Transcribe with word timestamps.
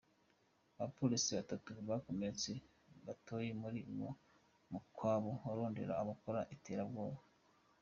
Abapolisi 0.77 1.29
batatu 1.37 1.69
bakomeretse 1.89 2.51
gatoyi, 3.05 3.49
muri 3.61 3.79
uwo 3.93 4.09
mukwabu 4.71 5.31
warondera 5.45 5.93
abakora 6.01 6.41
iterabwoba. 6.55 7.19